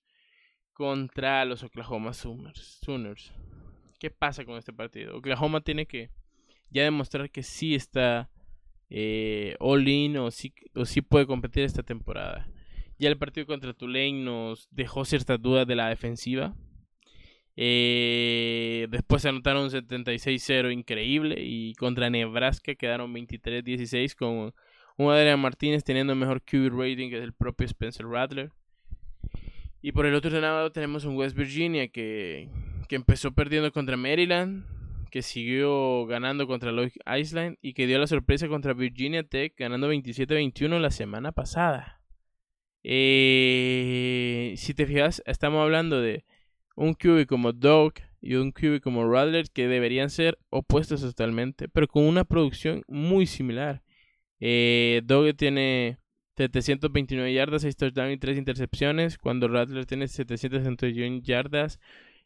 [0.73, 3.33] contra los Oklahoma Sooners.
[3.99, 5.17] ¿Qué pasa con este partido?
[5.17, 6.11] Oklahoma tiene que
[6.71, 8.31] ya demostrar que sí está
[8.91, 12.49] eh, all in o sí, o sí puede competir esta temporada.
[12.99, 16.55] Ya el partido contra Tulane nos dejó ciertas dudas de la defensiva.
[17.57, 24.55] Eh, después anotaron un 76-0 increíble y contra Nebraska quedaron 23-16 con
[24.97, 28.51] un Adrian Martínez teniendo mejor QB rating que el propio Spencer Rattler.
[29.83, 32.49] Y por el otro lado tenemos un West Virginia que
[32.87, 34.65] que empezó perdiendo contra Maryland,
[35.11, 39.93] que siguió ganando contra Lloyd Island y que dio la sorpresa contra Virginia Tech ganando
[39.93, 42.01] 27-21 la semana pasada.
[42.83, 46.25] Eh, si te fijas, estamos hablando de
[46.77, 51.89] un QB como Doug y un QB como Radler que deberían ser opuestos totalmente, pero
[51.89, 53.83] con una producción muy similar.
[54.41, 55.03] Eh,
[55.37, 55.99] tiene
[56.37, 61.81] 729 yardas, 6 touchdowns y 3 intercepciones, cuando Radler tiene 761 yardas,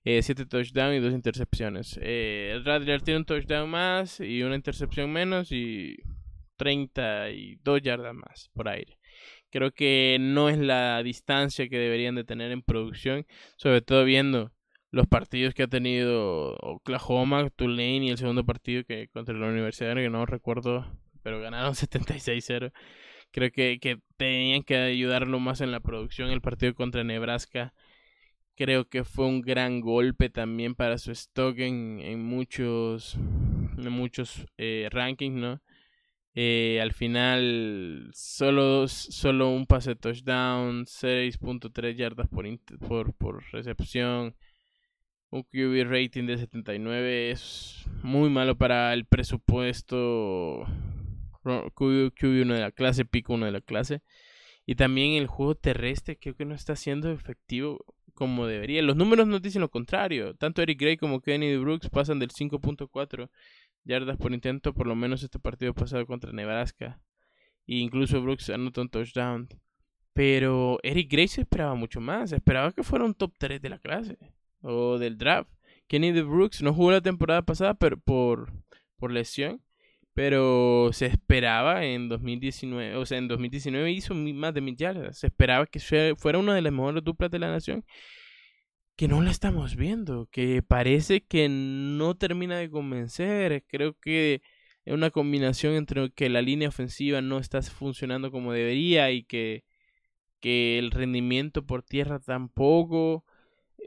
[0.05, 1.99] 7 eh, touchdowns y 2 intercepciones.
[2.03, 5.99] Eh, Radler tiene un touchdown más y una intercepción menos y
[6.57, 8.99] 32 yardas más por aire.
[9.51, 14.53] Creo que no es la distancia que deberían de tener en producción, sobre todo viendo
[14.91, 19.95] los partidos que ha tenido Oklahoma, Tulane y el segundo partido que contra la Universidad,
[19.95, 20.87] que no recuerdo,
[21.23, 22.73] pero ganaron 76-0.
[23.33, 26.31] Creo que, que tenían que ayudarlo más en la producción.
[26.31, 27.73] El partido contra Nebraska
[28.57, 34.47] creo que fue un gran golpe también para su stock en, en muchos, en muchos
[34.59, 35.63] eh, rankings, ¿no?
[36.35, 42.47] Eh, al final, solo, solo un pase touchdown, 6.3 yardas por,
[42.87, 44.37] por, por recepción,
[45.31, 50.67] un QB rating de 79 es muy malo para el presupuesto
[51.43, 54.03] QB 1 de la clase, pico 1 de la clase.
[54.67, 57.85] Y también el juego terrestre creo que no está siendo efectivo
[58.15, 58.83] como debería.
[58.83, 60.35] Los números nos dicen lo contrario.
[60.35, 63.31] Tanto Eric Gray como Kenny Brooks pasan del 5.4
[63.85, 67.01] yardas por intento, por lo menos este partido pasado contra Nebraska.
[67.67, 69.49] E incluso Brooks anotó un touchdown.
[70.13, 72.33] Pero Eric Gray se esperaba mucho más.
[72.33, 74.19] esperaba que fuera un top 3 de la clase
[74.63, 75.51] o del draft.
[75.87, 78.53] Kenny Brooks no jugó la temporada pasada pero por,
[78.97, 79.63] por lesión.
[80.15, 85.19] Pero se esperaba en 2019, o sea, en 2019 hizo más de mil yardas.
[85.19, 85.81] Se esperaba que
[86.17, 87.85] fuera una de las mejores duplas de la nación
[89.01, 93.65] que no la estamos viendo, que parece que no termina de convencer.
[93.67, 94.43] Creo que
[94.85, 99.65] es una combinación entre que la línea ofensiva no está funcionando como debería y que,
[100.41, 103.25] que el rendimiento por tierra tampoco.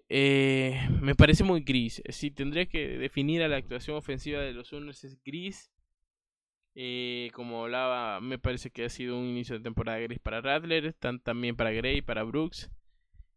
[0.09, 2.01] Eh, me parece muy gris.
[2.09, 5.71] Si tendría que definir a la actuación ofensiva de los Sooners es gris.
[6.75, 10.93] Eh, como hablaba, me parece que ha sido un inicio de temporada gris para Radler,
[11.23, 12.69] también para Gray, para Brooks.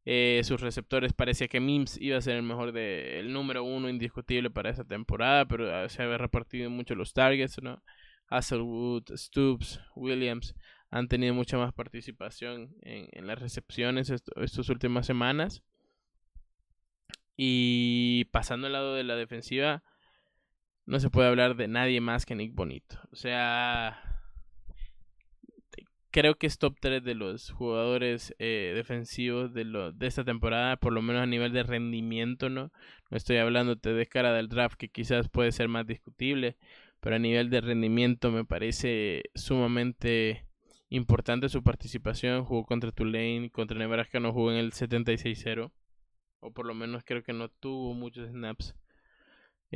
[0.04, 3.88] Eh, sus receptores parecía que Mims iba a ser el mejor de el número uno
[3.88, 7.82] indiscutible para esa temporada, pero ah, se había repartido mucho los targets, ¿no?
[8.28, 10.54] Hasselwood, Stoops, Williams
[10.90, 15.62] han tenido mucha más participación en, las recepciones estas últimas semanas.
[17.36, 19.82] Y pasando al lado de la defensiva,
[20.86, 22.98] no se puede hablar de nadie más que Nick Bonito.
[23.12, 24.00] O sea,
[26.16, 30.76] creo que es top 3 de los jugadores eh, defensivos de, lo, de esta temporada,
[30.76, 32.72] por lo menos a nivel de rendimiento, ¿no?
[33.10, 36.56] No estoy hablándote de cara del draft, que quizás puede ser más discutible,
[37.00, 40.46] pero a nivel de rendimiento me parece sumamente
[40.88, 42.44] importante su participación.
[42.44, 45.70] Jugó contra Tulane, contra Nebraska no jugó en el 76-0,
[46.40, 48.74] o por lo menos creo que no tuvo muchos snaps.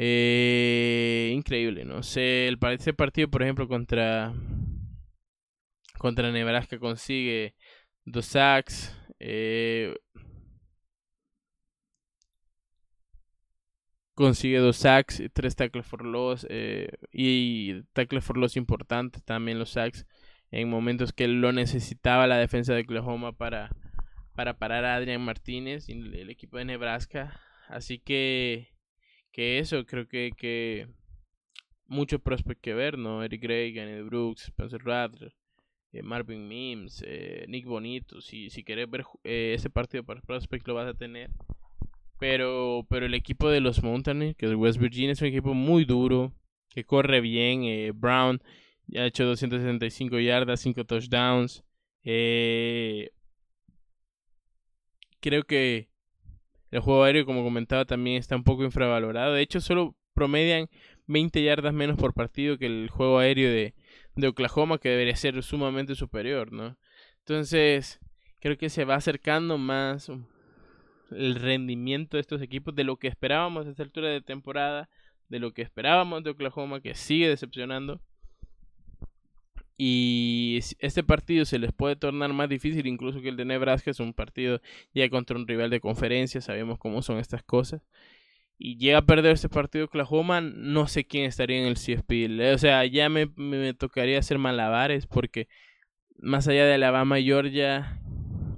[0.03, 4.33] Eh, increíble, no sé, el, ese partido, por ejemplo, contra
[5.99, 7.55] contra Nebraska consigue
[8.07, 8.97] dos sacks.
[9.19, 9.95] Eh,
[14.15, 19.71] consigue dos sacks, tres tackles for loss eh, y tackles for loss importantes también los
[19.71, 20.07] sacks
[20.51, 23.71] en momentos que lo necesitaba la defensa de Oklahoma para,
[24.35, 27.39] para parar a Adrian Martínez y el equipo de Nebraska.
[27.69, 28.70] Así que,
[29.33, 30.89] que eso, creo que, que
[31.87, 33.23] mucho prospect que ver, ¿no?
[33.23, 35.35] Eric Gray, Ganny Brooks, Spencer Rattler,
[35.93, 38.21] eh, Marvin Mims, eh, Nick Bonito.
[38.21, 41.31] Si, si quieres ver eh, ese partido para Prospect lo vas a tener.
[42.19, 45.85] Pero, pero el equipo de los Mountaineers, que es West Virginia, es un equipo muy
[45.85, 46.33] duro,
[46.69, 47.93] que corre bien.
[47.99, 48.41] Brown
[48.87, 51.65] ya ha hecho 265 yardas, 5 touchdowns.
[55.21, 55.90] creo que
[56.71, 59.35] el juego aéreo, como comentaba, también está un poco infravalorado.
[59.35, 60.69] De hecho, solo promedian
[61.07, 63.75] 20 yardas menos por partido que el juego aéreo de,
[64.29, 66.77] Oklahoma que debería ser sumamente superior, ¿no?
[67.21, 67.99] Entonces,
[68.41, 70.11] creo que se va acercando más
[71.11, 74.91] el rendimiento de estos equipos de lo que esperábamos a esta altura de temporada,
[75.29, 78.03] de lo que esperábamos de Oklahoma, que sigue decepcionando.
[79.83, 83.99] Y este partido se les puede tornar más difícil incluso que el de Nebraska, es
[83.99, 84.61] un partido
[84.93, 87.81] ya contra un rival de conferencia, sabemos cómo son estas cosas
[88.59, 92.53] y llega a perder este partido Oklahoma, no sé quién estaría en el CFP.
[92.53, 95.49] O sea, ya me, me tocaría hacer malabares porque
[96.19, 98.03] más allá de Alabama, Georgia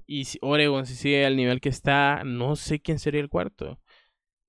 [0.09, 3.81] y Oregon, si sigue al nivel que está, no sé quién sería el cuarto.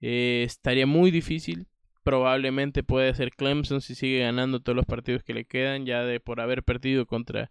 [0.01, 1.67] Eh, estaría muy difícil.
[2.03, 6.19] Probablemente puede ser Clemson si sigue ganando todos los partidos que le quedan, ya de
[6.19, 7.49] por haber perdido contra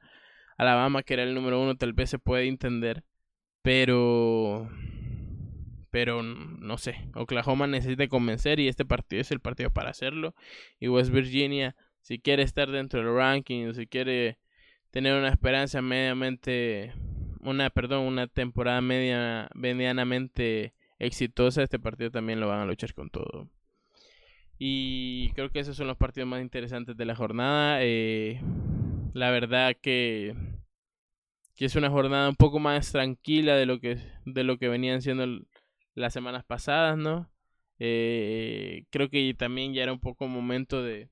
[0.58, 3.04] Alabama, que era el número uno, tal vez se puede entender.
[3.62, 4.70] Pero.
[5.90, 7.08] Pero no sé.
[7.14, 10.34] Oklahoma necesita convencer y este partido es el partido para hacerlo.
[10.80, 14.38] Y West Virginia, si quiere estar dentro del ranking, si quiere
[14.90, 16.92] tener una esperanza mediamente.
[17.40, 23.10] Una, perdón, una temporada media, medianamente exitosa, este partido también lo van a luchar con
[23.10, 23.48] todo.
[24.58, 27.78] Y creo que esos son los partidos más interesantes de la jornada.
[27.80, 28.40] Eh,
[29.14, 30.34] la verdad que,
[31.56, 35.02] que es una jornada un poco más tranquila de lo que, de lo que venían
[35.02, 35.26] siendo
[35.94, 37.30] las semanas pasadas, ¿no?
[37.78, 41.10] Eh, creo que también ya era un poco momento de,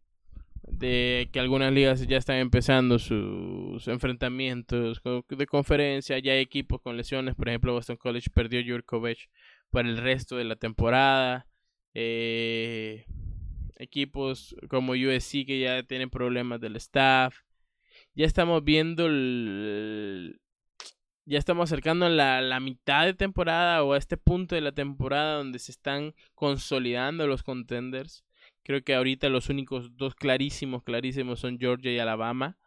[0.63, 6.97] de que algunas ligas ya están empezando sus enfrentamientos de conferencia, ya hay equipos con
[6.97, 9.31] lesiones, por ejemplo Boston College perdió Jurkovic
[9.71, 11.47] para el resto de la temporada,
[11.95, 13.07] eh,
[13.81, 17.35] equipos como USC que ya tienen problemas del staff,
[18.15, 20.41] ya estamos viendo el,
[21.25, 24.73] ya estamos acercando a la, la, mitad de temporada o a este punto de la
[24.73, 28.25] temporada donde se están consolidando los contenders.
[28.63, 32.59] Creo que ahorita los únicos dos clarísimos, clarísimos son Georgia y Alabama.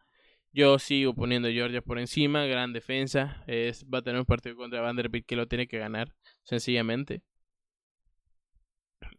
[0.52, 3.44] Yo sigo poniendo Georgia por encima, gran defensa.
[3.48, 7.22] Es, va a tener un partido contra Vanderbilt que lo tiene que ganar, sencillamente.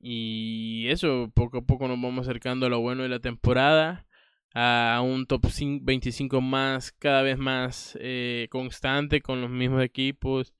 [0.06, 4.06] Y eso, poco a poco nos vamos acercando a lo bueno de la temporada
[4.54, 5.46] a un top
[5.80, 10.52] 25 más, cada vez más eh, constante con los mismos equipos.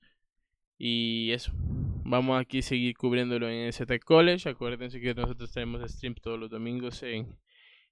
[0.79, 1.51] Y eso.
[1.55, 4.49] Vamos aquí a seguir cubriéndolo en ST College.
[4.49, 7.37] Acuérdense que nosotros tenemos stream todos los domingos en,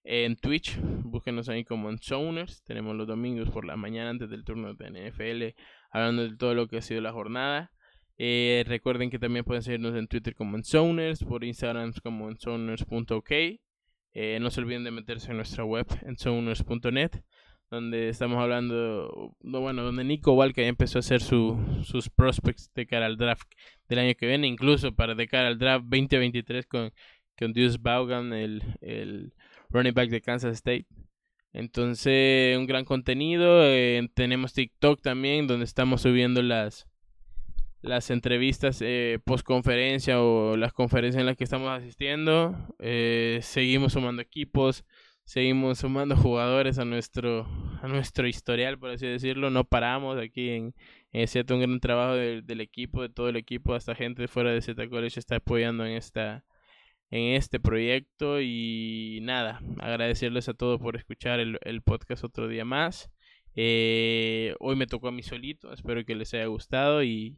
[0.04, 0.80] en Twitch.
[0.82, 2.64] Búsquenos ahí como en Zoners.
[2.64, 5.56] Tenemos los domingos por la mañana antes del turno de NFL.
[5.92, 7.72] Hablando de todo lo que ha sido la jornada.
[8.18, 11.24] Eh, recuerden que también pueden seguirnos en Twitter como en Zoners.
[11.24, 13.32] Por Instagram como en Zoners.ok.
[14.16, 17.24] Eh, no se olviden de meterse en nuestra web en zoners.net
[17.74, 22.72] donde estamos hablando, no, bueno, donde Nico Walker ya empezó a hacer su, sus prospects
[22.76, 23.52] de cara al draft
[23.90, 26.94] del año que viene, incluso para de cara al draft 2023 con,
[27.36, 29.34] con Deuce Vaughan, el, el
[29.70, 30.86] running back de Kansas State.
[31.52, 33.64] Entonces, un gran contenido.
[33.64, 36.88] Eh, tenemos TikTok también, donde estamos subiendo las,
[37.84, 42.56] las entrevistas eh, post conferencia o las conferencias en las que estamos asistiendo.
[42.80, 44.86] Eh, seguimos sumando equipos,
[45.26, 47.46] seguimos sumando jugadores a nuestro,
[47.82, 49.50] a nuestro historial, por así decirlo.
[49.50, 50.74] No paramos aquí en,
[51.12, 54.90] en un gran trabajo del equipo, de todo el equipo, hasta gente fuera de Z
[54.90, 56.44] College está apoyando en esta
[57.12, 62.66] en este proyecto y nada, agradecerles a todos por escuchar el, el podcast otro día
[62.66, 63.12] más.
[63.56, 67.38] Eh, hoy me tocó a mí solito, espero que les haya gustado y